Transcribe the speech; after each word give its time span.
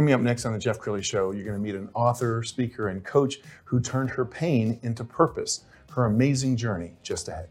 Coming 0.00 0.14
up 0.14 0.22
next 0.22 0.46
on 0.46 0.54
the 0.54 0.58
Jeff 0.58 0.78
Crilley 0.78 1.04
Show, 1.04 1.32
you're 1.32 1.44
going 1.44 1.58
to 1.58 1.62
meet 1.62 1.74
an 1.74 1.90
author, 1.92 2.42
speaker, 2.42 2.88
and 2.88 3.04
coach 3.04 3.36
who 3.64 3.80
turned 3.80 4.08
her 4.08 4.24
pain 4.24 4.80
into 4.82 5.04
purpose. 5.04 5.64
Her 5.90 6.06
amazing 6.06 6.56
journey 6.56 6.94
just 7.02 7.28
ahead. 7.28 7.50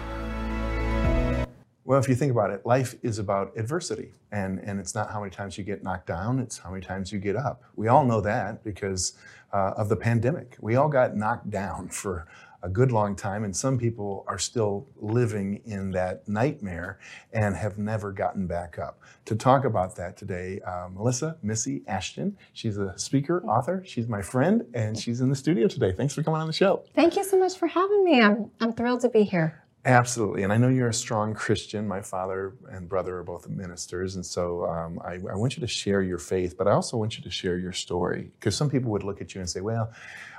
Well, 1.91 1.99
if 1.99 2.07
you 2.07 2.15
think 2.15 2.31
about 2.31 2.51
it, 2.51 2.65
life 2.65 2.95
is 3.03 3.19
about 3.19 3.51
adversity. 3.57 4.13
And, 4.31 4.59
and 4.59 4.79
it's 4.79 4.95
not 4.95 5.11
how 5.11 5.19
many 5.19 5.29
times 5.29 5.57
you 5.57 5.65
get 5.65 5.83
knocked 5.83 6.07
down, 6.07 6.39
it's 6.39 6.57
how 6.57 6.69
many 6.69 6.81
times 6.81 7.11
you 7.11 7.19
get 7.19 7.35
up. 7.35 7.65
We 7.75 7.89
all 7.89 8.05
know 8.05 8.21
that 8.21 8.63
because 8.63 9.15
uh, 9.51 9.73
of 9.75 9.89
the 9.89 9.97
pandemic. 9.97 10.55
We 10.61 10.77
all 10.77 10.87
got 10.87 11.17
knocked 11.17 11.49
down 11.49 11.89
for 12.01 12.27
a 12.63 12.69
good 12.69 12.93
long 12.93 13.13
time, 13.13 13.43
and 13.43 13.53
some 13.53 13.77
people 13.77 14.23
are 14.29 14.37
still 14.39 14.87
living 15.01 15.61
in 15.65 15.91
that 15.91 16.25
nightmare 16.29 16.97
and 17.33 17.57
have 17.57 17.77
never 17.77 18.13
gotten 18.13 18.47
back 18.47 18.79
up. 18.79 19.01
To 19.25 19.35
talk 19.35 19.65
about 19.65 19.97
that 19.97 20.15
today, 20.15 20.61
uh, 20.61 20.87
Melissa 20.93 21.35
Missy 21.43 21.83
Ashton. 21.87 22.37
She's 22.53 22.77
a 22.77 22.97
speaker, 22.97 23.43
author. 23.43 23.83
She's 23.85 24.07
my 24.07 24.21
friend, 24.21 24.65
and 24.73 24.97
she's 24.97 25.19
in 25.19 25.27
the 25.27 25.35
studio 25.35 25.67
today. 25.67 25.91
Thanks 25.91 26.13
for 26.13 26.23
coming 26.23 26.39
on 26.39 26.47
the 26.47 26.53
show. 26.53 26.85
Thank 26.95 27.17
you 27.17 27.25
so 27.25 27.37
much 27.37 27.57
for 27.57 27.67
having 27.67 28.05
me. 28.05 28.21
I'm, 28.21 28.49
I'm 28.61 28.71
thrilled 28.71 29.01
to 29.01 29.09
be 29.09 29.23
here. 29.23 29.60
Absolutely, 29.83 30.43
and 30.43 30.53
I 30.53 30.57
know 30.57 30.67
you're 30.67 30.89
a 30.89 30.93
strong 30.93 31.33
Christian. 31.33 31.87
My 31.87 32.01
father 32.01 32.53
and 32.69 32.87
brother 32.87 33.17
are 33.17 33.23
both 33.23 33.49
ministers, 33.49 34.15
and 34.15 34.23
so 34.23 34.65
um, 34.67 35.01
I, 35.03 35.13
I, 35.13 35.35
want 35.35 35.57
you 35.57 35.61
to 35.61 35.67
share 35.67 36.03
your 36.03 36.19
faith, 36.19 36.55
but 36.55 36.67
I 36.67 36.71
also 36.71 36.97
want 36.97 37.17
you 37.17 37.23
to 37.23 37.31
share 37.31 37.57
your 37.57 37.71
story 37.71 38.31
because 38.39 38.55
some 38.55 38.69
people 38.69 38.91
would 38.91 39.01
look 39.01 39.21
at 39.21 39.33
you 39.33 39.41
and 39.41 39.49
say, 39.49 39.59
"Well, 39.59 39.91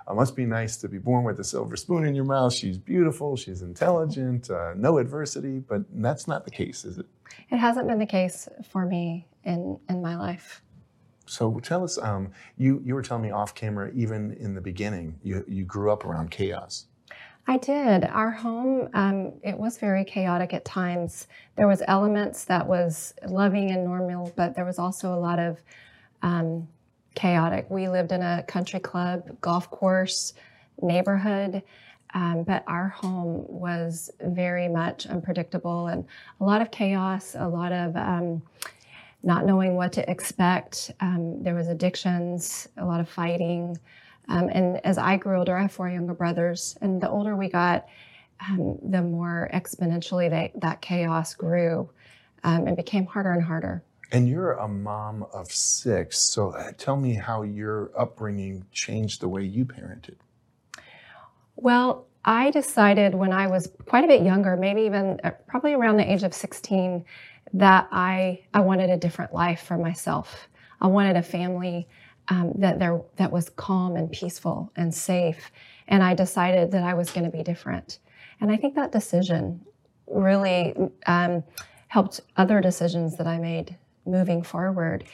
it 0.08 0.14
must 0.14 0.36
be 0.36 0.46
nice 0.46 0.76
to 0.76 0.88
be 0.88 0.98
born 0.98 1.24
with 1.24 1.40
a 1.40 1.44
silver 1.44 1.74
spoon 1.74 2.06
in 2.06 2.14
your 2.14 2.24
mouth. 2.24 2.52
She's 2.52 2.78
beautiful, 2.78 3.34
she's 3.34 3.62
intelligent, 3.62 4.48
uh, 4.48 4.74
no 4.76 4.98
adversity." 4.98 5.58
But 5.58 5.82
that's 5.90 6.28
not 6.28 6.44
the 6.44 6.52
case, 6.52 6.84
is 6.84 6.98
it? 6.98 7.06
It 7.50 7.56
hasn't 7.56 7.88
been 7.88 7.98
the 7.98 8.06
case 8.06 8.48
for 8.70 8.86
me 8.86 9.26
in 9.42 9.76
in 9.88 10.00
my 10.00 10.16
life. 10.16 10.62
So 11.26 11.58
tell 11.58 11.82
us, 11.82 11.98
um, 11.98 12.30
you 12.58 12.80
you 12.84 12.94
were 12.94 13.02
telling 13.02 13.24
me 13.24 13.32
off 13.32 13.56
camera, 13.56 13.90
even 13.92 14.34
in 14.34 14.54
the 14.54 14.60
beginning, 14.60 15.18
you 15.24 15.44
you 15.48 15.64
grew 15.64 15.90
up 15.90 16.04
around 16.04 16.30
chaos. 16.30 16.86
I 17.46 17.58
did. 17.58 18.04
Our 18.04 18.30
home, 18.30 18.88
um, 18.94 19.32
it 19.42 19.58
was 19.58 19.78
very 19.78 20.04
chaotic 20.04 20.54
at 20.54 20.64
times. 20.64 21.26
There 21.56 21.66
was 21.66 21.82
elements 21.88 22.44
that 22.44 22.66
was 22.66 23.14
loving 23.26 23.70
and 23.72 23.84
normal, 23.84 24.32
but 24.36 24.54
there 24.54 24.64
was 24.64 24.78
also 24.78 25.12
a 25.12 25.18
lot 25.18 25.38
of 25.40 25.58
um, 26.22 26.68
chaotic. 27.14 27.66
We 27.68 27.88
lived 27.88 28.12
in 28.12 28.22
a 28.22 28.44
country 28.44 28.78
club, 28.78 29.40
golf 29.40 29.70
course, 29.70 30.34
neighborhood, 30.80 31.62
um, 32.14 32.44
but 32.44 32.62
our 32.66 32.88
home 32.88 33.44
was 33.48 34.10
very 34.20 34.68
much 34.68 35.06
unpredictable 35.06 35.88
and 35.88 36.04
a 36.40 36.44
lot 36.44 36.62
of 36.62 36.70
chaos, 36.70 37.34
a 37.38 37.48
lot 37.48 37.72
of 37.72 37.96
um, 37.96 38.42
not 39.22 39.46
knowing 39.46 39.74
what 39.74 39.92
to 39.94 40.10
expect. 40.10 40.92
Um, 41.00 41.42
there 41.42 41.54
was 41.54 41.68
addictions, 41.68 42.68
a 42.76 42.84
lot 42.84 43.00
of 43.00 43.08
fighting. 43.08 43.78
Um, 44.28 44.48
and 44.48 44.84
as 44.84 44.98
I 44.98 45.16
grew 45.16 45.38
older, 45.38 45.56
I 45.56 45.62
have 45.62 45.72
four 45.72 45.88
younger 45.88 46.14
brothers, 46.14 46.76
and 46.80 47.00
the 47.00 47.08
older 47.08 47.36
we 47.36 47.48
got, 47.48 47.86
um, 48.40 48.78
the 48.82 49.02
more 49.02 49.50
exponentially 49.52 50.30
they, 50.30 50.52
that 50.56 50.80
chaos 50.80 51.34
grew 51.34 51.90
um, 52.44 52.66
and 52.66 52.76
became 52.76 53.06
harder 53.06 53.32
and 53.32 53.42
harder. 53.42 53.82
And 54.12 54.28
you're 54.28 54.52
a 54.52 54.68
mom 54.68 55.24
of 55.32 55.50
six, 55.50 56.18
so 56.18 56.50
uh, 56.50 56.72
tell 56.76 56.96
me 56.96 57.14
how 57.14 57.42
your 57.42 57.90
upbringing 57.96 58.66
changed 58.70 59.22
the 59.22 59.28
way 59.28 59.42
you 59.42 59.64
parented. 59.64 60.16
Well, 61.56 62.06
I 62.24 62.50
decided 62.50 63.14
when 63.14 63.32
I 63.32 63.46
was 63.48 63.70
quite 63.86 64.04
a 64.04 64.06
bit 64.06 64.22
younger, 64.22 64.56
maybe 64.56 64.82
even 64.82 65.18
uh, 65.24 65.30
probably 65.46 65.72
around 65.72 65.96
the 65.96 66.10
age 66.10 66.22
of 66.22 66.34
16, 66.34 67.04
that 67.54 67.88
I, 67.90 68.40
I 68.54 68.60
wanted 68.60 68.90
a 68.90 68.96
different 68.96 69.34
life 69.34 69.62
for 69.62 69.76
myself. 69.76 70.48
I 70.80 70.86
wanted 70.86 71.16
a 71.16 71.22
family 71.22 71.88
um, 72.28 72.52
that 72.56 72.78
there 72.78 73.00
that 73.16 73.32
was 73.32 73.50
calm 73.50 73.96
and 73.96 74.10
peaceful 74.10 74.72
and 74.76 74.94
safe. 74.94 75.50
And 75.88 76.02
I 76.02 76.14
decided 76.14 76.70
that 76.72 76.84
I 76.84 76.94
was 76.94 77.10
going 77.10 77.24
to 77.30 77.36
be 77.36 77.42
different. 77.42 77.98
And 78.40 78.50
I 78.50 78.56
think 78.56 78.74
that 78.74 78.92
decision 78.92 79.60
really 80.06 80.74
um, 81.06 81.42
helped 81.88 82.20
other 82.36 82.60
decisions 82.60 83.16
that 83.16 83.26
I 83.26 83.38
made 83.38 83.76
moving 84.06 84.42
forward. 84.42 85.04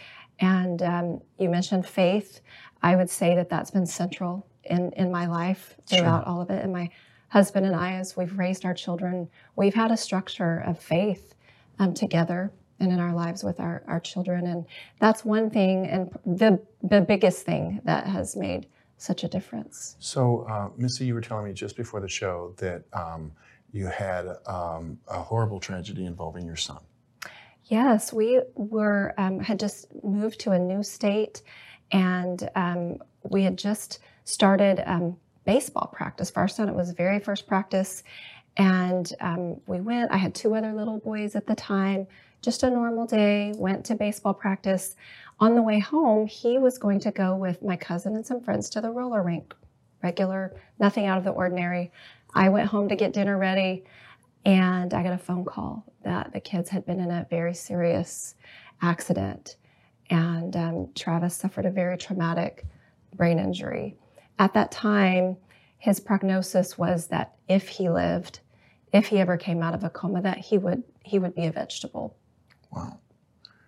And 0.40 0.82
um, 0.82 1.20
you 1.38 1.48
mentioned 1.48 1.86
faith. 1.86 2.40
I 2.82 2.94
would 2.94 3.10
say 3.10 3.34
that 3.34 3.48
that's 3.48 3.70
been 3.70 3.86
central 3.86 4.46
in, 4.64 4.92
in 4.92 5.10
my 5.10 5.26
life 5.26 5.74
throughout 5.86 6.24
sure. 6.24 6.28
all 6.28 6.40
of 6.40 6.50
it. 6.50 6.62
And 6.62 6.72
my 6.72 6.90
husband 7.28 7.66
and 7.66 7.74
I, 7.74 7.94
as 7.94 8.16
we've 8.16 8.38
raised 8.38 8.64
our 8.64 8.74
children, 8.74 9.28
we've 9.56 9.74
had 9.74 9.90
a 9.90 9.96
structure 9.96 10.62
of 10.66 10.78
faith 10.78 11.34
um, 11.78 11.94
together 11.94 12.52
and 12.80 12.92
in 12.92 13.00
our 13.00 13.14
lives 13.14 13.42
with 13.42 13.60
our, 13.60 13.82
our 13.86 14.00
children. 14.00 14.46
And 14.46 14.64
that's 15.00 15.24
one 15.24 15.50
thing, 15.50 15.86
and 15.86 16.10
the, 16.24 16.60
the 16.82 17.00
biggest 17.00 17.44
thing 17.44 17.80
that 17.84 18.06
has 18.06 18.36
made 18.36 18.66
such 18.96 19.24
a 19.24 19.28
difference. 19.28 19.96
So, 19.98 20.46
uh, 20.48 20.68
Missy, 20.76 21.06
you 21.06 21.14
were 21.14 21.20
telling 21.20 21.44
me 21.44 21.52
just 21.52 21.76
before 21.76 22.00
the 22.00 22.08
show 22.08 22.54
that 22.58 22.82
um, 22.92 23.32
you 23.72 23.86
had 23.86 24.26
um, 24.46 24.98
a 25.08 25.20
horrible 25.20 25.60
tragedy 25.60 26.04
involving 26.04 26.46
your 26.46 26.56
son. 26.56 26.78
Yes, 27.64 28.12
we 28.12 28.40
were 28.54 29.14
um, 29.18 29.40
had 29.40 29.60
just 29.60 29.86
moved 30.02 30.40
to 30.40 30.52
a 30.52 30.58
new 30.58 30.82
state, 30.82 31.42
and 31.92 32.48
um, 32.54 32.98
we 33.28 33.42
had 33.42 33.58
just 33.58 33.98
started 34.24 34.82
um, 34.86 35.16
baseball 35.44 35.90
practice 35.92 36.30
for 36.30 36.40
our 36.40 36.48
son. 36.48 36.68
It 36.68 36.74
was 36.74 36.92
very 36.92 37.18
first 37.18 37.46
practice, 37.46 38.02
and 38.56 39.12
um, 39.20 39.60
we 39.66 39.80
went. 39.80 40.10
I 40.10 40.16
had 40.16 40.34
two 40.34 40.54
other 40.54 40.72
little 40.72 40.98
boys 40.98 41.36
at 41.36 41.46
the 41.46 41.54
time 41.54 42.06
just 42.42 42.62
a 42.62 42.70
normal 42.70 43.06
day, 43.06 43.52
went 43.56 43.84
to 43.86 43.94
baseball 43.94 44.34
practice. 44.34 44.96
On 45.40 45.54
the 45.54 45.62
way 45.62 45.78
home, 45.78 46.26
he 46.26 46.58
was 46.58 46.78
going 46.78 47.00
to 47.00 47.10
go 47.10 47.36
with 47.36 47.62
my 47.62 47.76
cousin 47.76 48.16
and 48.16 48.26
some 48.26 48.40
friends 48.40 48.70
to 48.70 48.80
the 48.80 48.90
roller 48.90 49.22
rink. 49.22 49.54
Regular, 50.02 50.54
nothing 50.78 51.06
out 51.06 51.18
of 51.18 51.24
the 51.24 51.30
ordinary. 51.30 51.90
I 52.34 52.48
went 52.48 52.68
home 52.68 52.88
to 52.88 52.96
get 52.96 53.12
dinner 53.12 53.36
ready, 53.36 53.84
and 54.44 54.94
I 54.94 55.02
got 55.02 55.12
a 55.12 55.18
phone 55.18 55.44
call 55.44 55.84
that 56.04 56.32
the 56.32 56.40
kids 56.40 56.70
had 56.70 56.86
been 56.86 57.00
in 57.00 57.10
a 57.10 57.26
very 57.28 57.54
serious 57.54 58.34
accident. 58.80 59.56
And 60.10 60.56
um, 60.56 60.88
Travis 60.94 61.34
suffered 61.34 61.66
a 61.66 61.70
very 61.70 61.98
traumatic 61.98 62.64
brain 63.14 63.38
injury. 63.38 63.96
At 64.38 64.54
that 64.54 64.70
time, 64.70 65.36
his 65.78 66.00
prognosis 66.00 66.78
was 66.78 67.08
that 67.08 67.34
if 67.48 67.68
he 67.68 67.88
lived, 67.90 68.40
if 68.92 69.08
he 69.08 69.18
ever 69.18 69.36
came 69.36 69.62
out 69.62 69.74
of 69.74 69.84
a 69.84 69.90
coma, 69.90 70.22
that 70.22 70.38
he 70.38 70.58
would 70.58 70.82
he 71.04 71.18
would 71.18 71.34
be 71.34 71.46
a 71.46 71.52
vegetable. 71.52 72.16
Wow. 72.70 73.00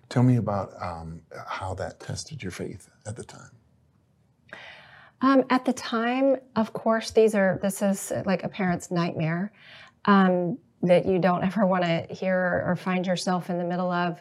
Tell 0.09 0.23
me 0.23 0.37
about 0.37 0.73
um, 0.81 1.23
how 1.47 1.75
that 1.75 2.01
tested 2.01 2.43
your 2.43 2.53
faith 2.53 2.91
at 3.07 3.17
the 3.17 3.25
time. 3.25 3.51
Um, 5.23 5.45
at 5.51 5.65
the 5.65 5.73
time, 5.73 6.37
of 6.57 6.73
course, 6.73 7.11
these 7.11 7.35
are 7.35 7.59
this 7.63 7.83
is 7.83 8.13
like 8.25 8.43
a 8.43 8.49
parent's 8.49 8.91
nightmare 8.91 9.53
um, 10.07 10.59
that 10.83 11.07
you 11.07 11.19
don't 11.19 11.45
ever 11.51 11.67
want 11.67 11.85
to 11.85 12.07
hear 12.11 12.65
or 12.67 12.77
find 12.77 13.07
yourself 13.07 13.51
in 13.51 13.59
the 13.59 13.65
middle 13.65 13.91
of. 13.91 14.21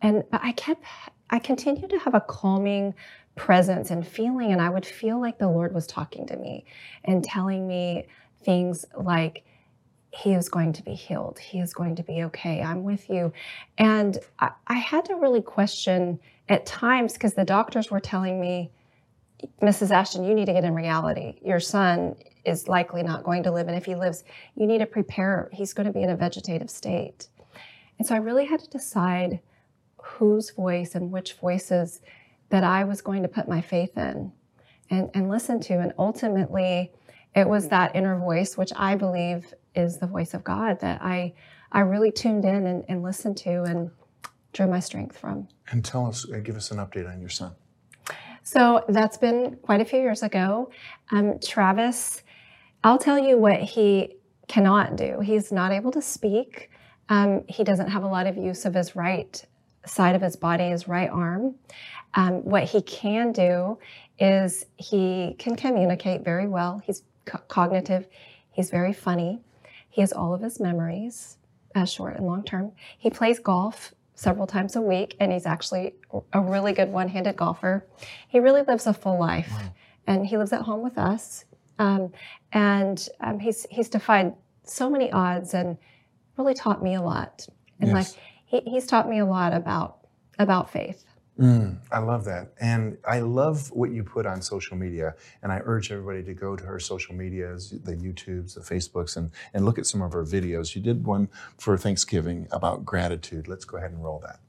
And 0.00 0.24
but 0.30 0.40
I 0.42 0.52
kept, 0.52 0.84
I 1.30 1.38
continued 1.38 1.90
to 1.90 1.98
have 1.98 2.14
a 2.14 2.20
calming 2.20 2.94
presence 3.34 3.90
and 3.90 4.06
feeling, 4.06 4.52
and 4.52 4.60
I 4.62 4.70
would 4.70 4.86
feel 4.86 5.20
like 5.20 5.38
the 5.38 5.48
Lord 5.48 5.74
was 5.74 5.86
talking 5.86 6.26
to 6.26 6.36
me 6.36 6.64
and 7.04 7.22
telling 7.22 7.66
me 7.66 8.06
things 8.44 8.84
like, 8.96 9.44
he 10.10 10.32
is 10.32 10.48
going 10.48 10.72
to 10.72 10.82
be 10.82 10.94
healed. 10.94 11.38
He 11.38 11.60
is 11.60 11.74
going 11.74 11.96
to 11.96 12.02
be 12.02 12.24
okay. 12.24 12.62
I'm 12.62 12.82
with 12.82 13.08
you. 13.10 13.32
And 13.76 14.18
I, 14.38 14.50
I 14.66 14.74
had 14.74 15.04
to 15.06 15.14
really 15.16 15.42
question 15.42 16.18
at 16.48 16.66
times 16.66 17.12
because 17.12 17.34
the 17.34 17.44
doctors 17.44 17.90
were 17.90 18.00
telling 18.00 18.40
me, 18.40 18.70
Mrs. 19.62 19.90
Ashton, 19.90 20.24
you 20.24 20.34
need 20.34 20.46
to 20.46 20.52
get 20.52 20.64
in 20.64 20.74
reality. 20.74 21.38
Your 21.44 21.60
son 21.60 22.16
is 22.44 22.68
likely 22.68 23.02
not 23.02 23.22
going 23.22 23.42
to 23.44 23.52
live. 23.52 23.68
And 23.68 23.76
if 23.76 23.84
he 23.84 23.94
lives, 23.94 24.24
you 24.56 24.66
need 24.66 24.78
to 24.78 24.86
prepare. 24.86 25.48
He's 25.52 25.74
going 25.74 25.86
to 25.86 25.92
be 25.92 26.02
in 26.02 26.10
a 26.10 26.16
vegetative 26.16 26.70
state. 26.70 27.28
And 27.98 28.06
so 28.06 28.14
I 28.14 28.18
really 28.18 28.46
had 28.46 28.60
to 28.60 28.70
decide 28.70 29.40
whose 29.98 30.50
voice 30.50 30.94
and 30.94 31.10
which 31.10 31.34
voices 31.34 32.00
that 32.48 32.64
I 32.64 32.84
was 32.84 33.02
going 33.02 33.22
to 33.22 33.28
put 33.28 33.48
my 33.48 33.60
faith 33.60 33.96
in 33.96 34.32
and, 34.90 35.10
and 35.14 35.28
listen 35.28 35.60
to. 35.60 35.74
And 35.74 35.92
ultimately, 35.98 36.92
it 37.34 37.48
was 37.48 37.68
that 37.68 37.94
inner 37.94 38.18
voice, 38.18 38.56
which 38.56 38.72
I 38.76 38.96
believe 38.96 39.52
is 39.74 39.98
the 39.98 40.06
voice 40.06 40.34
of 40.34 40.44
God, 40.44 40.80
that 40.80 41.02
I, 41.02 41.34
I 41.70 41.80
really 41.80 42.10
tuned 42.10 42.44
in 42.44 42.66
and, 42.66 42.84
and 42.88 43.02
listened 43.02 43.36
to 43.38 43.62
and 43.62 43.90
drew 44.52 44.66
my 44.66 44.80
strength 44.80 45.16
from. 45.16 45.48
And 45.70 45.84
tell 45.84 46.06
us, 46.06 46.26
uh, 46.30 46.38
give 46.38 46.56
us 46.56 46.70
an 46.70 46.78
update 46.78 47.10
on 47.10 47.20
your 47.20 47.28
son. 47.28 47.52
So 48.42 48.84
that's 48.88 49.18
been 49.18 49.58
quite 49.62 49.80
a 49.80 49.84
few 49.84 50.00
years 50.00 50.22
ago. 50.22 50.70
Um, 51.12 51.38
Travis, 51.38 52.22
I'll 52.82 52.98
tell 52.98 53.18
you 53.18 53.36
what 53.36 53.60
he 53.60 54.16
cannot 54.46 54.96
do. 54.96 55.20
He's 55.20 55.52
not 55.52 55.70
able 55.70 55.90
to 55.92 56.00
speak. 56.00 56.70
Um, 57.10 57.44
he 57.48 57.62
doesn't 57.62 57.88
have 57.88 58.04
a 58.04 58.08
lot 58.08 58.26
of 58.26 58.36
use 58.36 58.64
of 58.64 58.74
his 58.74 58.96
right 58.96 59.44
side 59.86 60.14
of 60.14 60.22
his 60.22 60.36
body, 60.36 60.70
his 60.70 60.88
right 60.88 61.10
arm. 61.10 61.54
Um, 62.14 62.44
what 62.44 62.64
he 62.64 62.80
can 62.82 63.32
do 63.32 63.78
is 64.18 64.64
he 64.76 65.36
can 65.38 65.54
communicate 65.54 66.24
very 66.24 66.48
well. 66.48 66.80
He's 66.84 67.02
co- 67.28 67.42
cognitive. 67.48 68.08
He's 68.50 68.70
very 68.70 68.92
funny. 68.92 69.40
He 69.88 70.00
has 70.00 70.12
all 70.12 70.34
of 70.34 70.40
his 70.40 70.58
memories, 70.60 71.38
uh, 71.74 71.84
short 71.84 72.16
and 72.16 72.26
long 72.26 72.42
term. 72.44 72.72
He 72.98 73.10
plays 73.10 73.38
golf 73.38 73.94
several 74.14 74.46
times 74.46 74.74
a 74.74 74.80
week, 74.80 75.16
and 75.20 75.32
he's 75.32 75.46
actually 75.46 75.94
a 76.32 76.40
really 76.40 76.72
good 76.72 76.90
one 76.90 77.08
handed 77.08 77.36
golfer. 77.36 77.86
He 78.26 78.40
really 78.40 78.62
lives 78.62 78.86
a 78.86 78.92
full 78.92 79.18
life, 79.18 79.50
wow. 79.50 79.72
and 80.06 80.26
he 80.26 80.36
lives 80.36 80.52
at 80.52 80.62
home 80.62 80.82
with 80.82 80.98
us. 80.98 81.44
Um, 81.78 82.12
and 82.52 83.08
um, 83.20 83.38
he's, 83.38 83.66
he's 83.70 83.88
defied 83.88 84.34
so 84.64 84.90
many 84.90 85.12
odds 85.12 85.54
and 85.54 85.78
really 86.36 86.54
taught 86.54 86.82
me 86.82 86.94
a 86.94 87.02
lot 87.02 87.46
in 87.80 87.88
yes. 87.88 87.94
life. 87.94 88.22
He, 88.46 88.60
he's 88.60 88.86
taught 88.86 89.08
me 89.08 89.18
a 89.18 89.26
lot 89.26 89.52
about, 89.52 89.98
about 90.38 90.70
faith. 90.70 91.04
Mm, 91.38 91.78
I 91.92 92.00
love 92.00 92.24
that. 92.24 92.52
And 92.60 92.98
I 93.06 93.20
love 93.20 93.70
what 93.70 93.90
you 93.92 94.02
put 94.02 94.26
on 94.26 94.42
social 94.42 94.76
media. 94.76 95.14
And 95.42 95.52
I 95.52 95.60
urge 95.64 95.92
everybody 95.92 96.24
to 96.24 96.34
go 96.34 96.56
to 96.56 96.64
her 96.64 96.80
social 96.80 97.14
medias, 97.14 97.70
the 97.70 97.94
YouTubes, 97.94 98.54
the 98.54 98.60
Facebooks, 98.60 99.16
and, 99.16 99.30
and 99.54 99.64
look 99.64 99.78
at 99.78 99.86
some 99.86 100.02
of 100.02 100.12
her 100.12 100.24
videos. 100.24 100.74
You 100.74 100.82
did 100.82 101.06
one 101.06 101.28
for 101.56 101.78
Thanksgiving 101.78 102.48
about 102.50 102.84
gratitude. 102.84 103.46
Let's 103.46 103.64
go 103.64 103.76
ahead 103.76 103.92
and 103.92 104.02
roll 104.02 104.18
that. 104.26 104.40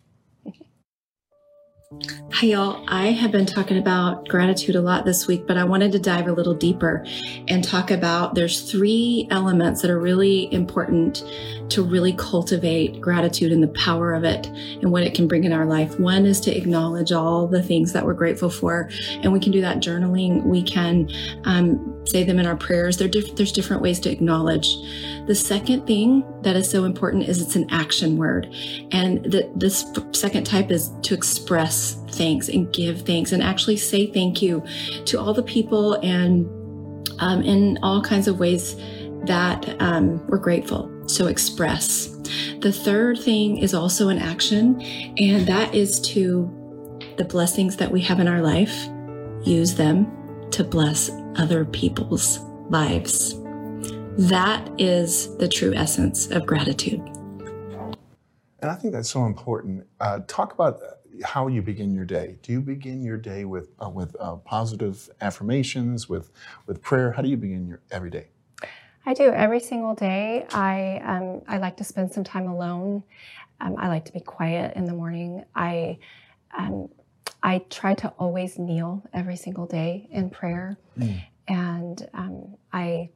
Hi, 2.34 2.46
y'all. 2.46 2.86
I 2.88 3.08
have 3.08 3.32
been 3.32 3.48
talking 3.48 3.80
about 3.80 4.28
gratitude 4.28 4.76
a 4.76 4.82
lot 4.82 5.06
this 5.06 5.26
week, 5.26 5.48
but 5.48 5.58
I 5.58 5.64
wanted 5.64 5.92
to 5.94 6.00
dive 6.00 6.28
a 6.28 6.32
little 6.32 6.54
deeper 6.54 7.04
and 7.48 7.64
talk 7.64 7.90
about 7.90 8.36
there's 8.36 8.70
three 8.70 9.28
elements 9.32 9.82
that 9.82 9.90
are 9.90 10.00
really 10.00 10.54
important 10.54 11.24
to 11.70 11.82
really 11.82 12.14
cultivate 12.14 13.02
gratitude 13.02 13.52
and 13.52 13.64
the 13.64 13.70
power 13.70 14.14
of 14.14 14.24
it 14.24 14.46
and 14.46 14.92
what 14.92 15.02
it 15.02 15.16
can 15.16 15.28
bring 15.28 15.46
in 15.46 15.52
our 15.52 15.66
life. 15.66 16.00
One 16.00 16.28
is 16.28 16.40
to 16.42 16.56
acknowledge 16.56 17.12
all 17.12 17.48
the 17.48 17.64
things 17.64 17.92
that 17.94 18.06
we're 18.06 18.14
grateful 18.14 18.52
for, 18.52 18.92
and 19.24 19.34
we 19.34 19.40
can 19.40 19.52
do 19.52 19.62
that 19.62 19.78
journaling. 19.78 20.46
We 20.46 20.62
can 20.62 21.10
um, 21.46 22.06
say 22.06 22.24
them 22.24 22.38
in 22.38 22.46
our 22.46 22.56
prayers. 22.56 22.98
Diff- 22.98 23.36
there's 23.36 23.52
different 23.52 23.82
ways 23.82 24.00
to 24.02 24.12
acknowledge. 24.12 24.78
The 25.30 25.36
second 25.36 25.86
thing 25.86 26.24
that 26.42 26.56
is 26.56 26.68
so 26.68 26.86
important 26.86 27.30
is 27.30 27.40
it's 27.40 27.56
an 27.56 27.70
action 27.70 28.18
word, 28.18 28.52
and 28.92 29.24
the, 29.24 29.48
this 29.56 29.86
second 30.12 30.44
type 30.44 30.72
is 30.72 30.90
to 31.04 31.14
express 31.14 32.02
thanks 32.10 32.50
and 32.50 32.74
give 32.74 33.04
thanks 33.04 33.32
and 33.32 33.44
actually 33.44 33.78
say 33.78 34.08
thank 34.08 34.42
you 34.42 34.64
to 35.06 35.20
all 35.20 35.36
the 35.36 35.44
people 35.44 35.94
and 36.02 36.48
um, 37.20 37.44
in 37.44 37.78
all 37.84 38.02
kinds 38.02 38.28
of 38.28 38.40
ways 38.40 38.76
that 39.26 39.80
um, 39.80 40.26
we're 40.26 40.40
grateful. 40.40 40.92
So 41.08 41.28
express. 41.28 42.08
The 42.62 42.72
third 42.72 43.20
thing 43.20 43.60
is 43.60 43.76
also 43.76 44.10
an 44.10 44.18
action, 44.18 44.82
and 44.82 45.46
that 45.46 45.76
is 45.76 46.00
to 46.10 46.50
the 47.18 47.24
blessings 47.24 47.76
that 47.76 47.92
we 47.92 48.02
have 48.02 48.20
in 48.20 48.28
our 48.28 48.42
life, 48.42 48.88
use 49.44 49.76
them 49.76 50.12
to 50.50 50.64
bless 50.64 51.12
other 51.36 51.66
people's 51.66 52.40
lives. 52.72 53.36
That 54.20 54.70
is 54.78 55.34
the 55.38 55.48
true 55.48 55.74
essence 55.74 56.28
of 56.28 56.46
gratitude. 56.46 57.00
And 58.60 58.70
I 58.70 58.76
think 58.76 58.92
that's 58.92 59.10
so 59.10 59.26
important. 59.26 59.88
Uh, 60.02 60.20
talk 60.28 60.52
about 60.52 60.82
how 61.24 61.48
you 61.48 61.62
begin 61.62 61.94
your 61.94 62.04
day. 62.04 62.38
Do 62.44 62.52
you 62.52 62.60
begin 62.60 63.02
your 63.02 63.16
day 63.16 63.46
with 63.46 63.70
uh, 63.82 63.90
with 63.90 64.18
uh, 64.20 64.36
positive 64.36 65.10
affirmations, 65.22 66.10
with 66.10 66.32
with 66.66 66.82
prayer? 66.82 67.14
How 67.14 67.22
do 67.22 67.30
you 67.30 67.38
begin 67.38 67.66
your 67.66 67.80
every 67.92 68.10
day? 68.10 68.28
I 69.06 69.14
do 69.14 69.30
every 69.30 69.62
single 69.62 69.96
day. 69.96 70.46
I 70.52 71.02
um, 71.06 71.42
I 71.48 71.58
like 71.58 71.78
to 71.78 71.86
spend 71.86 72.12
some 72.12 72.26
time 72.26 72.48
alone. 72.50 73.04
Um, 73.62 73.76
I 73.78 73.88
like 73.88 74.04
to 74.04 74.12
be 74.12 74.20
quiet 74.20 74.76
in 74.76 74.84
the 74.84 74.94
morning. 74.94 75.46
I 75.56 75.98
um, 76.58 76.90
I 77.42 77.60
try 77.70 77.94
to 77.94 78.10
always 78.20 78.60
kneel 78.60 79.02
every 79.14 79.38
single 79.38 79.66
day 79.66 80.10
in 80.12 80.30
prayer, 80.30 80.78
mm. 80.98 81.22
and 81.48 82.06
um, 82.14 82.58
I 82.74 83.12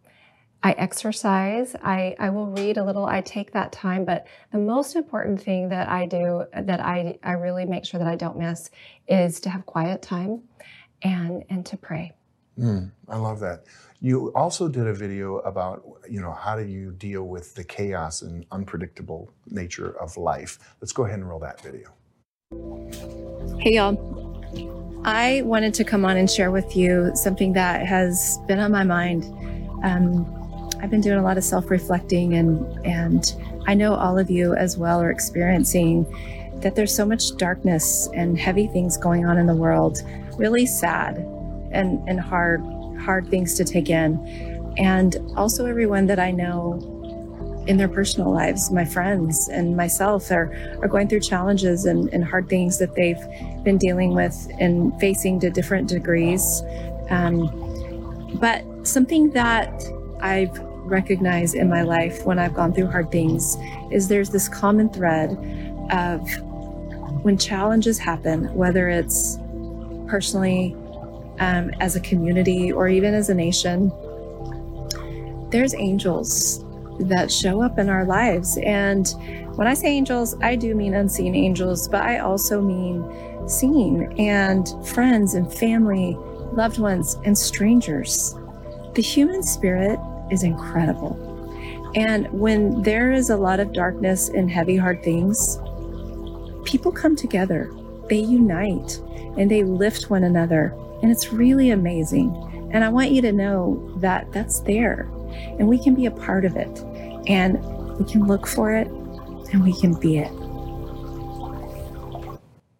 I 0.63 0.71
exercise. 0.71 1.75
I, 1.83 2.15
I 2.19 2.29
will 2.29 2.47
read 2.47 2.77
a 2.77 2.83
little. 2.85 3.05
I 3.05 3.19
take 3.19 3.51
that 3.51 3.73
time, 3.73 4.05
but 4.05 4.25
the 4.53 4.59
most 4.59 4.95
important 4.95 5.41
thing 5.41 5.67
that 5.69 5.89
I 5.89 6.05
do 6.05 6.45
that 6.53 6.79
I, 6.79 7.19
I 7.21 7.33
really 7.33 7.65
make 7.65 7.85
sure 7.85 7.99
that 7.99 8.07
I 8.07 8.15
don't 8.15 8.39
miss 8.39 8.71
is 9.07 9.41
to 9.41 9.49
have 9.49 9.65
quiet 9.65 10.01
time 10.01 10.43
and 11.01 11.43
and 11.49 11.65
to 11.65 11.75
pray. 11.75 12.13
Mm, 12.57 12.91
I 13.09 13.17
love 13.17 13.41
that. 13.41 13.65
You 13.99 14.31
also 14.35 14.69
did 14.69 14.87
a 14.87 14.93
video 14.93 15.39
about, 15.39 15.83
you 16.09 16.21
know, 16.21 16.31
how 16.31 16.55
do 16.55 16.63
you 16.63 16.91
deal 16.91 17.23
with 17.23 17.55
the 17.55 17.63
chaos 17.63 18.21
and 18.21 18.45
unpredictable 18.51 19.33
nature 19.47 19.99
of 19.99 20.15
life. 20.17 20.59
Let's 20.79 20.93
go 20.93 21.05
ahead 21.05 21.19
and 21.19 21.27
roll 21.27 21.39
that 21.39 21.59
video. 21.61 21.89
Hey, 23.59 23.73
y'all. 23.73 24.21
I 25.05 25.41
wanted 25.41 25.73
to 25.73 25.83
come 25.83 26.05
on 26.05 26.15
and 26.15 26.29
share 26.29 26.51
with 26.51 26.77
you 26.77 27.11
something 27.15 27.53
that 27.53 27.85
has 27.85 28.39
been 28.47 28.59
on 28.59 28.71
my 28.71 28.83
mind. 28.85 29.23
Um, 29.83 30.42
I've 30.83 30.89
been 30.89 30.99
doing 30.99 31.17
a 31.17 31.23
lot 31.23 31.37
of 31.37 31.45
self-reflecting, 31.45 32.33
and 32.33 32.85
and 32.85 33.33
I 33.65 33.73
know 33.73 33.95
all 33.95 34.19
of 34.19 34.29
you 34.29 34.53
as 34.53 34.77
well 34.77 35.01
are 35.01 35.11
experiencing 35.11 36.05
that 36.55 36.75
there's 36.75 36.93
so 36.93 37.05
much 37.05 37.37
darkness 37.37 38.09
and 38.13 38.37
heavy 38.37 38.67
things 38.67 38.97
going 38.97 39.25
on 39.25 39.37
in 39.37 39.45
the 39.45 39.55
world. 39.55 39.99
Really 40.37 40.65
sad 40.65 41.19
and 41.71 42.05
and 42.09 42.19
hard 42.19 42.61
hard 42.99 43.29
things 43.29 43.53
to 43.53 43.63
take 43.63 43.89
in. 43.89 44.19
And 44.77 45.15
also, 45.37 45.65
everyone 45.67 46.05
that 46.07 46.19
I 46.19 46.31
know 46.31 46.81
in 47.65 47.77
their 47.77 47.87
personal 47.87 48.33
lives, 48.33 48.69
my 48.69 48.83
friends 48.83 49.47
and 49.47 49.77
myself 49.77 50.29
are, 50.31 50.51
are 50.81 50.89
going 50.89 51.07
through 51.07 51.21
challenges 51.21 51.85
and, 51.85 52.13
and 52.13 52.25
hard 52.25 52.49
things 52.49 52.77
that 52.79 52.93
they've 52.93 53.23
been 53.63 53.77
dealing 53.77 54.13
with 54.13 54.51
and 54.59 54.91
facing 54.99 55.39
to 55.39 55.49
different 55.49 55.87
degrees. 55.87 56.61
Um, 57.09 58.37
but 58.41 58.65
something 58.85 59.29
that 59.29 59.81
I've 60.19 60.72
recognized 60.85 61.55
in 61.55 61.69
my 61.69 61.81
life 61.81 62.25
when 62.25 62.39
I've 62.39 62.53
gone 62.53 62.73
through 62.73 62.87
hard 62.87 63.11
things 63.11 63.57
is 63.91 64.07
there's 64.07 64.29
this 64.29 64.47
common 64.47 64.89
thread 64.89 65.31
of 65.91 66.29
when 67.23 67.37
challenges 67.37 67.97
happen, 67.97 68.53
whether 68.53 68.89
it's 68.89 69.39
personally 70.07 70.75
um, 71.39 71.71
as 71.79 71.95
a 71.95 71.99
community 72.01 72.71
or 72.71 72.87
even 72.87 73.13
as 73.13 73.29
a 73.29 73.33
nation, 73.33 73.91
there's 75.49 75.73
angels 75.75 76.63
that 76.99 77.31
show 77.31 77.61
up 77.61 77.79
in 77.79 77.89
our 77.89 78.05
lives. 78.05 78.57
And 78.63 79.07
when 79.55 79.67
I 79.67 79.73
say 79.73 79.87
angels, 79.87 80.35
I 80.41 80.55
do 80.55 80.75
mean 80.75 80.93
unseen 80.93 81.35
angels, 81.35 81.87
but 81.87 82.01
I 82.01 82.19
also 82.19 82.61
mean 82.61 83.03
seen 83.47 84.13
and 84.19 84.67
friends 84.87 85.33
and 85.33 85.51
family, 85.51 86.15
loved 86.53 86.79
ones, 86.79 87.17
and 87.25 87.37
strangers. 87.37 88.35
The 88.93 89.01
human 89.01 89.43
spirit 89.43 89.99
is 90.33 90.43
incredible. 90.43 91.17
And 91.95 92.27
when 92.31 92.81
there 92.81 93.11
is 93.11 93.29
a 93.29 93.37
lot 93.37 93.59
of 93.59 93.71
darkness 93.71 94.29
and 94.29 94.49
heavy, 94.49 94.75
hard 94.75 95.03
things, 95.03 95.59
people 96.65 96.91
come 96.91 97.15
together, 97.15 97.71
they 98.09 98.17
unite, 98.19 98.99
and 99.37 99.49
they 99.49 99.63
lift 99.63 100.09
one 100.09 100.23
another 100.23 100.75
and 101.01 101.11
it's 101.11 101.33
really 101.33 101.69
amazing. 101.69 102.33
And 102.71 102.83
I 102.83 102.89
want 102.89 103.11
you 103.11 103.21
to 103.21 103.31
know 103.31 103.91
that 103.97 104.31
that's 104.31 104.61
there 104.61 105.01
and 105.59 105.67
we 105.67 105.77
can 105.77 105.93
be 105.93 106.05
a 106.05 106.11
part 106.11 106.45
of 106.45 106.55
it 106.55 106.79
and 107.27 107.63
we 107.97 108.05
can 108.09 108.25
look 108.25 108.47
for 108.47 108.73
it 108.73 108.87
and 108.87 109.63
we 109.63 109.73
can 109.73 109.93
be 109.93 110.17
it. 110.17 110.31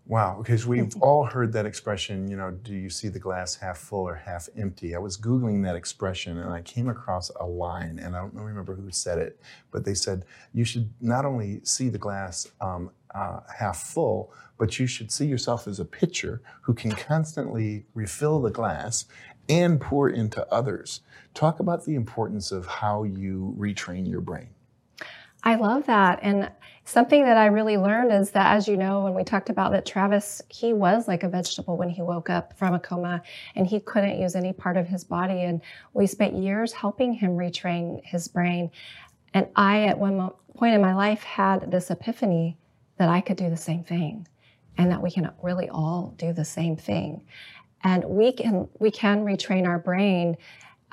Wow, 0.05 0.39
because 0.43 0.67
we've 0.67 0.93
all 0.97 1.23
heard 1.23 1.53
that 1.53 1.65
expression, 1.65 2.27
you 2.29 2.35
know, 2.35 2.51
do 2.51 2.73
you 2.73 2.89
see 2.89 3.07
the 3.07 3.19
glass 3.19 3.55
half 3.55 3.77
full 3.77 4.05
or 4.05 4.15
half 4.15 4.49
empty? 4.57 4.95
I 4.95 4.99
was 4.99 5.17
Googling 5.17 5.63
that 5.63 5.77
expression 5.77 6.37
and 6.39 6.51
I 6.51 6.61
came 6.61 6.89
across 6.89 7.29
a 7.39 7.45
line, 7.45 7.99
and 7.99 8.13
I 8.13 8.19
don't 8.19 8.33
remember 8.35 8.75
who 8.75 8.91
said 8.91 9.17
it, 9.17 9.39
but 9.71 9.85
they 9.85 9.93
said 9.93 10.25
you 10.53 10.65
should 10.65 10.93
not 10.99 11.23
only 11.23 11.61
see 11.63 11.87
the 11.87 11.97
glass 11.97 12.51
um, 12.59 12.91
uh, 13.15 13.39
half 13.57 13.77
full, 13.77 14.33
but 14.57 14.77
you 14.77 14.87
should 14.87 15.09
see 15.09 15.25
yourself 15.25 15.67
as 15.69 15.79
a 15.79 15.85
pitcher 15.85 16.41
who 16.63 16.73
can 16.73 16.91
constantly 16.91 17.85
refill 17.93 18.41
the 18.41 18.51
glass 18.51 19.05
and 19.47 19.79
pour 19.79 20.09
into 20.09 20.45
others. 20.53 20.99
Talk 21.33 21.61
about 21.61 21.85
the 21.85 21.95
importance 21.95 22.51
of 22.51 22.65
how 22.65 23.03
you 23.03 23.55
retrain 23.57 24.09
your 24.09 24.21
brain. 24.21 24.49
I 25.43 25.55
love 25.55 25.85
that. 25.87 26.19
And 26.21 26.49
something 26.85 27.23
that 27.23 27.37
I 27.37 27.47
really 27.47 27.77
learned 27.77 28.11
is 28.11 28.31
that, 28.31 28.55
as 28.55 28.67
you 28.67 28.77
know, 28.77 29.03
when 29.03 29.13
we 29.13 29.23
talked 29.23 29.49
about 29.49 29.71
that 29.71 29.85
Travis, 29.85 30.41
he 30.49 30.73
was 30.73 31.07
like 31.07 31.23
a 31.23 31.29
vegetable 31.29 31.77
when 31.77 31.89
he 31.89 32.01
woke 32.01 32.29
up 32.29 32.57
from 32.57 32.73
a 32.73 32.79
coma 32.79 33.21
and 33.55 33.67
he 33.67 33.79
couldn't 33.79 34.19
use 34.19 34.35
any 34.35 34.53
part 34.53 34.77
of 34.77 34.87
his 34.87 35.03
body. 35.03 35.41
And 35.43 35.61
we 35.93 36.07
spent 36.07 36.35
years 36.35 36.71
helping 36.71 37.13
him 37.13 37.31
retrain 37.31 38.03
his 38.05 38.27
brain. 38.27 38.71
And 39.33 39.47
I, 39.55 39.85
at 39.85 39.97
one 39.97 40.29
point 40.55 40.75
in 40.75 40.81
my 40.81 40.93
life, 40.93 41.23
had 41.23 41.69
this 41.71 41.91
epiphany 41.91 42.57
that 42.97 43.09
I 43.09 43.19
could 43.19 43.37
do 43.37 43.49
the 43.49 43.57
same 43.57 43.83
thing 43.83 44.27
and 44.77 44.91
that 44.91 45.01
we 45.01 45.11
can 45.11 45.29
really 45.41 45.69
all 45.69 46.13
do 46.17 46.31
the 46.31 46.45
same 46.45 46.77
thing. 46.77 47.25
And 47.83 48.03
we 48.05 48.31
can, 48.31 48.69
we 48.79 48.91
can 48.91 49.25
retrain 49.25 49.67
our 49.67 49.77
brain 49.77 50.37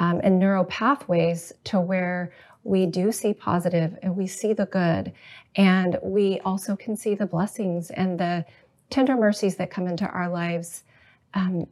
um, 0.00 0.21
and 0.25 0.38
neural 0.38 0.64
pathways 0.64 1.52
to 1.64 1.80
where 1.80 2.33
we 2.64 2.87
do 2.87 3.11
see 3.12 3.33
positive 3.33 3.97
and 4.02 4.17
we 4.17 4.26
see 4.26 4.52
the 4.52 4.67
good. 4.67 5.12
And 5.57 5.99
we 6.02 6.40
also 6.45 6.76
can 6.76 6.97
see 6.97 7.14
the 7.14 7.26
blessings 7.26 7.90
and 7.90 8.19
the 8.19 8.45
tender 8.90 9.17
mercies 9.17 9.57
that 9.57 9.71
come 9.71 9.87
into 9.87 10.07
our 10.07 10.29
lives. 10.29 10.85
Um, 11.35 11.67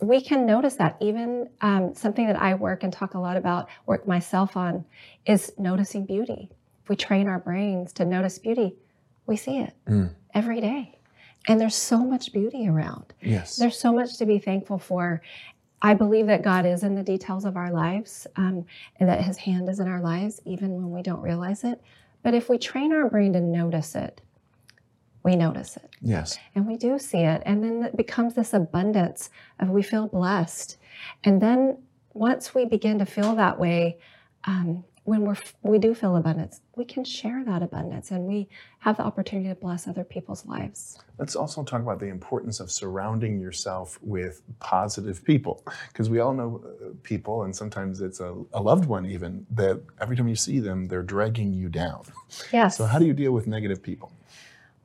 we 0.00 0.20
can 0.20 0.46
notice 0.46 0.76
that 0.76 0.96
even 1.00 1.48
um, 1.60 1.94
something 1.94 2.26
that 2.26 2.40
I 2.40 2.54
work 2.54 2.84
and 2.84 2.92
talk 2.92 3.14
a 3.14 3.18
lot 3.18 3.36
about, 3.36 3.68
work 3.86 4.06
myself 4.06 4.56
on, 4.56 4.84
is 5.26 5.52
noticing 5.58 6.04
beauty. 6.04 6.50
If 6.82 6.88
we 6.88 6.96
train 6.96 7.26
our 7.26 7.40
brains 7.40 7.92
to 7.94 8.04
notice 8.04 8.38
beauty, 8.38 8.76
we 9.26 9.36
see 9.36 9.58
it 9.58 9.74
mm. 9.88 10.10
every 10.34 10.60
day. 10.60 10.98
And 11.48 11.60
there's 11.60 11.74
so 11.74 11.98
much 11.98 12.32
beauty 12.32 12.68
around. 12.68 13.12
Yes. 13.22 13.56
There's 13.56 13.78
so 13.78 13.92
much 13.92 14.18
to 14.18 14.26
be 14.26 14.38
thankful 14.38 14.78
for. 14.78 15.22
I 15.80 15.94
believe 15.94 16.26
that 16.26 16.42
God 16.42 16.66
is 16.66 16.82
in 16.82 16.94
the 16.94 17.02
details 17.02 17.44
of 17.44 17.56
our 17.56 17.70
lives 17.70 18.26
um, 18.36 18.64
and 18.98 19.08
that 19.08 19.22
His 19.22 19.36
hand 19.36 19.68
is 19.68 19.80
in 19.80 19.88
our 19.88 20.00
lives, 20.00 20.40
even 20.44 20.74
when 20.74 20.90
we 20.90 21.02
don't 21.02 21.20
realize 21.20 21.64
it. 21.64 21.80
But 22.22 22.34
if 22.34 22.48
we 22.48 22.58
train 22.58 22.92
our 22.92 23.08
brain 23.08 23.32
to 23.34 23.40
notice 23.40 23.94
it, 23.94 24.20
we 25.22 25.36
notice 25.36 25.76
it. 25.76 25.90
Yes. 26.00 26.38
And 26.54 26.66
we 26.66 26.76
do 26.76 26.98
see 26.98 27.18
it. 27.18 27.42
And 27.44 27.62
then 27.62 27.84
it 27.84 27.96
becomes 27.96 28.34
this 28.34 28.54
abundance 28.54 29.30
of 29.60 29.70
we 29.70 29.82
feel 29.82 30.08
blessed. 30.08 30.78
And 31.24 31.40
then 31.40 31.78
once 32.12 32.54
we 32.54 32.64
begin 32.64 32.98
to 32.98 33.06
feel 33.06 33.34
that 33.36 33.58
way, 33.58 33.98
um, 34.44 34.84
when 35.08 35.22
we're 35.22 35.36
we 35.62 35.78
do 35.78 35.94
feel 35.94 36.16
abundance, 36.16 36.60
we 36.76 36.84
can 36.84 37.02
share 37.02 37.42
that 37.42 37.62
abundance 37.62 38.10
and 38.10 38.26
we 38.26 38.46
have 38.80 38.98
the 38.98 39.02
opportunity 39.02 39.48
to 39.48 39.54
bless 39.54 39.88
other 39.88 40.04
people's 40.04 40.44
lives. 40.44 40.98
Let's 41.18 41.34
also 41.34 41.64
talk 41.64 41.80
about 41.80 41.98
the 41.98 42.08
importance 42.08 42.60
of 42.60 42.70
surrounding 42.70 43.40
yourself 43.40 43.98
with 44.02 44.42
positive 44.60 45.24
people 45.24 45.64
because 45.90 46.10
we 46.10 46.20
all 46.20 46.34
know 46.34 46.62
uh, 46.62 46.90
people 47.02 47.44
and 47.44 47.56
sometimes 47.56 48.02
it's 48.02 48.20
a, 48.20 48.36
a, 48.52 48.60
loved 48.60 48.84
one 48.84 49.06
even 49.06 49.46
that 49.52 49.80
every 49.98 50.14
time 50.14 50.28
you 50.28 50.36
see 50.36 50.60
them 50.60 50.86
they're 50.86 51.02
dragging 51.02 51.54
you 51.54 51.70
down. 51.70 52.02
Yes. 52.52 52.76
So 52.76 52.84
how 52.84 52.98
do 52.98 53.06
you 53.06 53.14
deal 53.14 53.32
with 53.32 53.46
negative 53.46 53.82
people? 53.82 54.12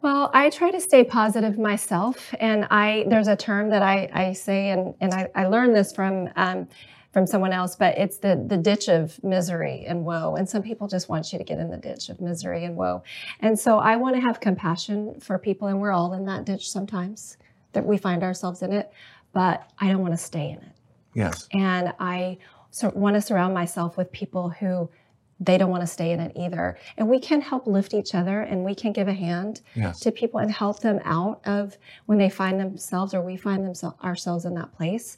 Well, 0.02 0.32
I 0.34 0.50
try 0.50 0.72
to 0.72 0.80
stay 0.80 1.04
positive 1.04 1.58
myself, 1.58 2.34
and 2.40 2.66
I 2.72 3.06
there's 3.08 3.30
a 3.30 3.38
term 3.38 3.70
that 3.70 3.82
I, 3.82 4.10
I 4.14 4.34
say, 4.34 4.70
and, 4.70 4.94
and 5.00 5.14
I, 5.14 5.30
I 5.34 5.48
learned 5.48 5.74
this 5.76 5.94
from 5.94 6.30
um, 6.36 6.68
from 7.14 7.28
someone 7.28 7.54
else, 7.54 7.76
but 7.76 7.98
it's 7.98 8.18
the 8.18 8.44
the 8.48 8.58
ditch 8.58 8.90
of 8.90 9.24
misery 9.24 9.86
and 9.88 10.04
woe. 10.04 10.36
And 10.36 10.50
some 10.50 10.64
people 10.64 10.88
just 10.88 11.08
want 11.08 11.32
you 11.32 11.38
to 11.38 11.46
get 11.46 11.60
in 11.60 11.70
the 11.70 11.78
ditch 11.78 12.10
of 12.10 12.20
misery 12.20 12.66
and 12.66 12.76
woe. 12.76 13.04
And 13.40 13.58
so 13.58 13.78
I 13.78 13.96
want 13.96 14.16
to 14.16 14.22
have 14.22 14.40
compassion 14.40 15.20
for 15.20 15.38
people, 15.38 15.68
and 15.68 15.80
we're 15.80 15.92
all 15.92 16.14
in 16.14 16.26
that 16.26 16.46
ditch 16.46 16.70
sometimes 16.70 17.38
that 17.74 17.86
we 17.86 17.98
find 17.98 18.24
ourselves 18.24 18.64
in 18.64 18.74
it, 18.74 18.92
but 19.32 19.72
I 19.80 19.90
don't 19.90 20.02
want 20.02 20.14
to 20.14 20.18
stay 20.18 20.50
in 20.50 20.58
it. 20.58 20.76
Yes. 21.14 21.48
And 21.54 21.94
I 22.00 22.40
so 22.72 22.92
want 22.96 23.16
to 23.16 23.22
surround 23.22 23.54
myself 23.54 23.98
with 23.98 24.12
people 24.12 24.50
who 24.50 24.90
they 25.40 25.58
don't 25.58 25.70
want 25.70 25.82
to 25.82 25.88
stay 25.88 26.12
in 26.12 26.20
it 26.20 26.32
either. 26.36 26.78
And 26.98 27.10
we 27.10 27.20
can 27.20 27.42
help 27.42 27.68
lift 27.68 27.94
each 27.94 28.16
other 28.16 28.42
and 28.42 28.64
we 28.64 28.74
can 28.74 28.94
give 28.94 29.08
a 29.08 29.14
hand 29.14 29.62
yes. 29.76 30.00
to 30.02 30.12
people 30.12 30.40
and 30.40 30.52
help 30.52 30.80
them 30.80 31.00
out 31.04 31.42
of 31.46 31.78
when 32.06 32.18
they 32.18 32.30
find 32.30 32.60
themselves 32.60 33.14
or 33.14 33.22
we 33.22 33.36
find 33.36 33.64
themselves 33.66 33.98
ourselves 34.04 34.46
in 34.46 34.56
that 34.56 34.76
place 34.76 35.18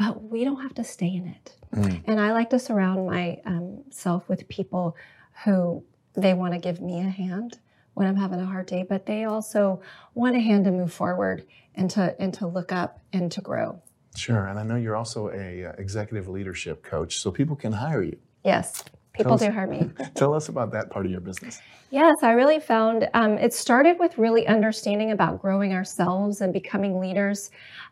but 0.00 0.22
we 0.22 0.44
don't 0.44 0.62
have 0.62 0.72
to 0.72 0.82
stay 0.82 1.14
in 1.14 1.26
it. 1.26 1.54
Mm. 1.76 2.02
And 2.06 2.18
I 2.18 2.32
like 2.32 2.48
to 2.50 2.58
surround 2.58 3.06
myself 3.06 4.22
um, 4.22 4.28
with 4.28 4.48
people 4.48 4.96
who 5.44 5.84
they 6.14 6.32
want 6.32 6.54
to 6.54 6.58
give 6.58 6.80
me 6.80 7.00
a 7.00 7.10
hand 7.10 7.58
when 7.92 8.06
I'm 8.06 8.16
having 8.16 8.40
a 8.40 8.46
hard 8.46 8.64
day, 8.64 8.82
but 8.82 9.04
they 9.04 9.24
also 9.24 9.82
want 10.14 10.36
a 10.36 10.40
hand 10.40 10.64
to 10.64 10.70
move 10.70 10.90
forward 10.90 11.46
and 11.74 11.90
to 11.90 12.18
and 12.18 12.32
to 12.34 12.46
look 12.46 12.72
up 12.72 13.00
and 13.12 13.30
to 13.32 13.42
grow. 13.42 13.82
Sure, 14.16 14.46
and 14.46 14.58
I 14.58 14.62
know 14.62 14.76
you're 14.76 14.96
also 14.96 15.28
a 15.28 15.66
uh, 15.66 15.72
executive 15.76 16.28
leadership 16.28 16.82
coach, 16.82 17.18
so 17.18 17.30
people 17.30 17.54
can 17.54 17.72
hire 17.72 18.02
you. 18.02 18.16
Yes, 18.42 18.82
people 19.12 19.36
do 19.36 19.50
hire 19.50 19.66
me. 19.66 19.90
tell 20.14 20.34
us 20.34 20.48
about 20.48 20.72
that 20.72 20.90
part 20.90 21.06
of 21.06 21.12
your 21.12 21.20
business. 21.20 21.60
Yes, 21.90 22.16
I 22.22 22.32
really 22.32 22.60
found 22.60 23.08
um, 23.14 23.38
it 23.38 23.52
started 23.52 23.98
with 23.98 24.16
really 24.16 24.46
understanding 24.46 25.10
about 25.10 25.40
growing 25.40 25.72
ourselves 25.72 26.40
and 26.40 26.52
becoming 26.52 27.00
leaders. 27.00 27.50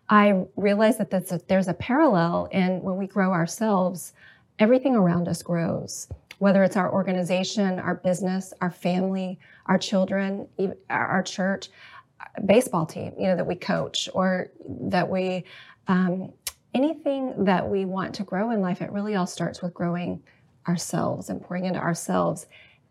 I 0.09 0.45
realized 0.57 0.99
that 0.99 1.11
there's 1.11 1.33
a, 1.33 1.41
there's 1.49 1.69
a 1.69 1.75
parallel 1.75 2.49
in 2.53 2.81
when 2.83 2.97
we 2.97 3.07
grow 3.07 3.33
ourselves, 3.33 4.13
everything 4.59 4.95
around 4.95 5.29
us 5.29 5.43
grows, 5.43 6.09
whether 6.39 6.63
it's 6.63 6.77
our 6.77 6.93
organization, 6.93 7.79
our 7.79 7.97
business, 7.97 8.53
our 8.61 8.71
family, 8.71 9.39
our 9.67 9.79
children, 9.79 10.47
our 10.89 11.23
church, 11.23 11.69
baseball 12.47 12.87
team, 12.87 13.13
you 13.19 13.27
know, 13.27 13.37
that 13.37 13.47
we 13.47 13.55
coach 13.55 14.09
or 14.15 14.51
that 14.67 15.09
we, 15.09 15.45
um, 15.89 16.33
anything 16.75 17.45
that 17.45 17.69
we 17.69 17.85
want 17.85 18.15
to 18.15 18.23
grow 18.23 18.51
in 18.51 18.61
life, 18.61 18.81
it 18.81 18.93
really 18.93 19.15
all 19.15 19.27
starts 19.27 19.61
with 19.63 19.75
growing 19.75 20.23
ourselves 20.69 21.31
and 21.31 21.43
pouring 21.43 21.65
into 21.65 21.81
ourselves. 21.81 22.47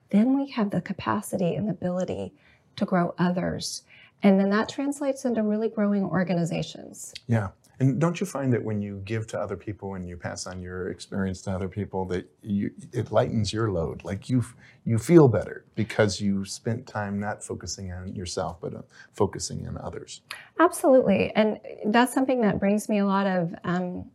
Then 0.09 0.37
we 0.37 0.51
have 0.51 0.71
the 0.71 0.81
capacity 0.81 1.55
and 1.55 1.69
ability 1.69 2.33
to 2.77 2.85
grow 2.85 3.13
others 3.17 3.83
and 4.23 4.39
then 4.39 4.49
that 4.49 4.69
translates 4.69 5.25
into 5.25 5.43
really 5.43 5.69
growing 5.69 6.03
organizations. 6.03 7.13
Yeah. 7.27 7.49
And 7.79 8.01
don't 8.01 8.19
you 8.19 8.25
find 8.25 8.51
that 8.53 8.63
when 8.63 8.81
you 8.81 9.03
give 9.05 9.27
to 9.27 9.39
other 9.39 9.55
people 9.55 9.93
and 9.93 10.09
you 10.09 10.17
pass 10.17 10.47
on 10.47 10.63
your 10.63 10.89
experience 10.89 11.43
to 11.43 11.51
other 11.51 11.67
people, 11.67 12.05
that 12.05 12.27
you, 12.41 12.71
it 12.91 13.11
lightens 13.11 13.53
your 13.53 13.71
load? 13.71 14.03
Like 14.03 14.29
you, 14.29 14.43
you 14.83 14.97
feel 14.97 15.27
better 15.27 15.63
because 15.75 16.19
you 16.19 16.43
spent 16.43 16.87
time 16.87 17.19
not 17.19 17.43
focusing 17.43 17.91
on 17.91 18.15
yourself, 18.15 18.59
but 18.59 18.73
uh, 18.73 18.81
focusing 19.13 19.67
on 19.67 19.77
others. 19.77 20.21
Absolutely, 20.59 21.31
and 21.35 21.59
that's 21.85 22.15
something 22.15 22.41
that 22.41 22.59
brings 22.59 22.89
me 22.89 22.97
a 22.97 23.05
lot 23.05 23.27
of. 23.27 23.53
Um, 23.63 24.09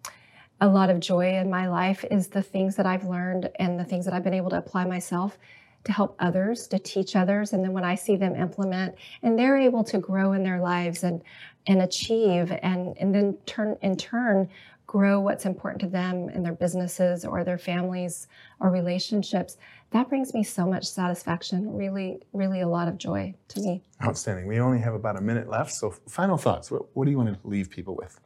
a 0.62 0.68
lot 0.68 0.90
of 0.90 1.00
joy 1.00 1.36
in 1.36 1.50
my 1.50 1.68
life 1.68 2.04
is 2.08 2.28
the 2.28 2.40
things 2.40 2.76
that 2.76 2.86
I've 2.86 3.04
learned 3.04 3.50
and 3.58 3.78
the 3.78 3.84
things 3.84 4.04
that 4.04 4.14
I've 4.14 4.22
been 4.22 4.32
able 4.32 4.50
to 4.50 4.58
apply 4.58 4.84
myself 4.84 5.36
to 5.82 5.90
help 5.90 6.14
others, 6.20 6.68
to 6.68 6.78
teach 6.78 7.16
others. 7.16 7.52
And 7.52 7.64
then 7.64 7.72
when 7.72 7.82
I 7.82 7.96
see 7.96 8.14
them 8.14 8.36
implement 8.36 8.94
and 9.24 9.36
they're 9.36 9.58
able 9.58 9.82
to 9.82 9.98
grow 9.98 10.34
in 10.34 10.44
their 10.44 10.60
lives 10.60 11.02
and, 11.02 11.20
and 11.66 11.82
achieve 11.82 12.52
and, 12.62 12.96
and 12.98 13.12
then 13.12 13.36
turn 13.44 13.76
in 13.82 13.96
turn 13.96 14.48
grow 14.86 15.18
what's 15.20 15.46
important 15.46 15.80
to 15.80 15.88
them 15.88 16.28
in 16.28 16.42
their 16.42 16.52
businesses 16.52 17.24
or 17.24 17.44
their 17.44 17.56
families 17.56 18.28
or 18.60 18.70
relationships, 18.70 19.56
that 19.90 20.08
brings 20.08 20.34
me 20.34 20.44
so 20.44 20.66
much 20.66 20.84
satisfaction, 20.84 21.74
really, 21.74 22.20
really 22.34 22.60
a 22.60 22.68
lot 22.68 22.88
of 22.88 22.98
joy 22.98 23.34
to 23.48 23.60
me. 23.60 23.82
Outstanding. 24.04 24.46
We 24.46 24.60
only 24.60 24.80
have 24.80 24.92
about 24.92 25.16
a 25.16 25.20
minute 25.22 25.48
left. 25.48 25.72
So 25.72 25.94
final 26.06 26.36
thoughts. 26.36 26.70
What, 26.70 26.94
what 26.94 27.06
do 27.06 27.10
you 27.10 27.16
want 27.16 27.30
to 27.30 27.48
leave 27.48 27.70
people 27.70 27.96
with? 27.96 28.20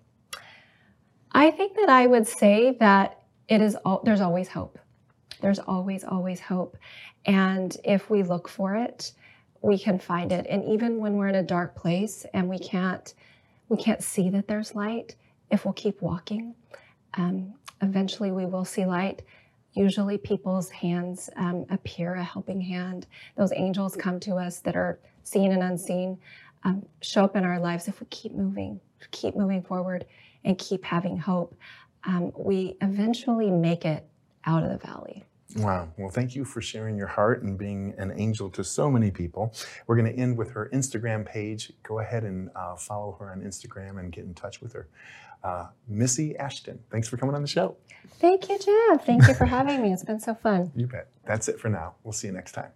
I 1.37 1.51
think 1.51 1.77
that 1.77 1.91
I 1.91 2.07
would 2.07 2.27
say 2.27 2.79
that 2.81 3.21
it 3.47 3.61
is 3.61 3.77
all, 3.85 4.01
there's 4.03 4.23
always 4.23 4.49
hope. 4.49 4.79
There's 5.43 5.59
always, 5.59 6.03
always 6.03 6.41
hope. 6.41 6.79
And 7.27 7.77
if 7.85 8.09
we 8.09 8.23
look 8.23 8.49
for 8.49 8.75
it, 8.75 9.13
we 9.61 9.79
can 9.79 9.99
find 9.99 10.33
it. 10.33 10.47
And 10.49 10.65
even 10.65 10.99
when 10.99 11.17
we're 11.17 11.29
in 11.29 11.35
a 11.35 11.43
dark 11.43 11.77
place 11.77 12.25
and 12.33 12.49
we 12.49 12.59
can't, 12.59 13.13
we 13.69 13.77
can't 13.77 14.03
see 14.03 14.31
that 14.31 14.49
there's 14.49 14.75
light, 14.75 15.17
if 15.51 15.67
we'll 15.67 15.75
keep 15.75 16.01
walking, 16.01 16.55
um, 17.19 17.53
eventually 17.83 18.33
we 18.33 18.47
will 18.47 18.65
see 18.65 18.87
light. 18.87 19.21
Usually 19.75 20.17
people's 20.17 20.71
hands 20.71 21.29
um, 21.37 21.67
appear 21.69 22.15
a 22.15 22.25
helping 22.25 22.63
hand. 22.63 23.09
Those 23.37 23.53
angels 23.53 23.95
come 23.95 24.19
to 24.21 24.37
us 24.37 24.61
that 24.61 24.75
are 24.75 25.01
seen 25.23 25.53
and 25.53 25.63
unseen, 25.63 26.17
um, 26.65 26.87
show 27.03 27.25
up 27.25 27.37
in 27.37 27.45
our 27.45 27.61
lives 27.61 27.89
if 27.89 28.01
we 28.01 28.07
keep 28.07 28.33
moving, 28.33 28.81
keep 29.11 29.37
moving 29.37 29.63
forward, 29.63 30.07
and 30.47 30.57
keep 30.57 30.85
having 30.85 31.19
hope. 31.19 31.55
Um, 32.05 32.33
we 32.37 32.77
eventually 32.81 33.51
make 33.51 33.85
it 33.85 34.09
out 34.45 34.63
of 34.63 34.71
the 34.71 34.79
valley. 34.79 35.25
Wow. 35.57 35.89
Well, 35.97 36.11
thank 36.11 36.35
you 36.35 36.45
for 36.45 36.61
sharing 36.61 36.97
your 36.97 37.07
heart 37.07 37.43
and 37.43 37.59
being 37.59 37.95
an 37.99 38.13
angel 38.17 38.51
to 38.51 38.65
so 38.65 38.91
many 38.91 39.11
people. 39.11 39.55
We're 39.87 39.97
going 39.97 40.13
to 40.13 40.19
end 40.19 40.37
with 40.37 40.51
her 40.53 40.71
Instagram 40.73 41.27
page. 41.27 41.73
Go 41.83 41.99
ahead 42.01 42.25
and 42.25 42.51
uh, 42.55 42.77
follow 42.77 43.17
her 43.21 43.31
on 43.31 43.41
Instagram 43.43 43.99
and 43.99 44.13
get 44.13 44.25
in 44.25 44.35
touch 44.35 44.61
with 44.61 44.73
her. 44.73 44.89
Uh, 45.43 45.67
Missy 45.89 46.37
Ashton, 46.37 46.81
thanks 46.91 47.09
for 47.09 47.17
coming 47.17 47.35
on 47.35 47.43
the 47.43 47.49
show. 47.49 47.77
Thank 48.19 48.49
you, 48.49 48.59
Jeff. 48.59 49.05
Thank 49.05 49.29
you 49.29 49.35
for 49.35 49.45
having 49.45 49.83
me. 49.83 49.93
It's 49.93 50.05
been 50.05 50.21
so 50.21 50.35
fun. 50.35 50.73
You 50.75 50.87
bet. 50.87 51.09
That's 51.25 51.49
it 51.49 51.61
for 51.61 51.69
now. 51.69 51.95
We'll 52.03 52.13
see 52.13 52.27
you 52.27 52.33
next 52.33 52.53
time. 52.53 52.71